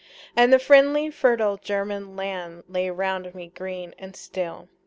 [0.35, 4.67] And the friendly fertile German land Lay round me green and still.